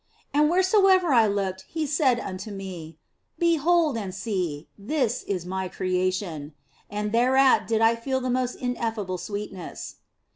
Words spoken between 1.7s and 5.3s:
said unto me," Behold and see, this